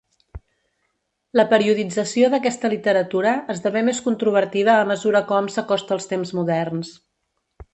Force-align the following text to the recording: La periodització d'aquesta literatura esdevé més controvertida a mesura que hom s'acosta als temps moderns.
La 1.39 1.43
periodització 1.51 2.31
d'aquesta 2.35 2.71
literatura 2.73 3.33
esdevé 3.57 3.83
més 3.91 4.01
controvertida 4.07 4.75
a 4.79 4.89
mesura 4.93 5.23
que 5.29 5.37
hom 5.41 5.51
s'acosta 5.57 5.97
als 5.99 6.11
temps 6.15 6.33
moderns. 6.41 6.95